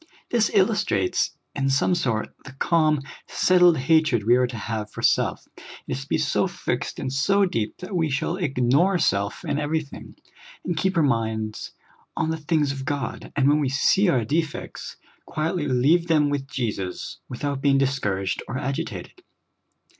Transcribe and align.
This 0.31 0.49
illustrates, 0.55 1.37
in 1.53 1.69
some 1.69 1.93
sort, 1.93 2.33
the 2.43 2.53
calm, 2.53 3.03
settled 3.27 3.77
hatred 3.77 4.23
we 4.23 4.35
are 4.35 4.47
to 4.47 4.57
have 4.57 4.89
for 4.89 5.03
self. 5.03 5.47
It 5.55 5.61
is 5.89 6.01
to 6.01 6.07
be 6.09 6.17
so 6.17 6.47
fixed 6.47 6.97
and 6.97 7.13
so 7.13 7.45
deep 7.45 7.77
that 7.77 7.95
we 7.95 8.09
shall 8.09 8.37
ignore 8.37 8.97
self 8.97 9.45
in 9.45 9.59
everything, 9.59 10.15
and 10.65 10.75
keep 10.75 10.97
our 10.97 11.03
minds 11.03 11.73
on 12.17 12.31
the 12.31 12.37
things 12.37 12.71
of 12.71 12.83
God, 12.83 13.31
and 13.35 13.47
when 13.47 13.59
we 13.59 13.69
see 13.69 14.09
our 14.09 14.25
defects, 14.25 14.97
quietl}^ 15.29 15.69
leave 15.79 16.07
them 16.07 16.31
with 16.31 16.47
Jesus, 16.47 17.19
without 17.29 17.61
being 17.61 17.77
divScouraged 17.77 18.39
or 18.47 18.55
agi 18.55 18.83
tated. 18.89 19.19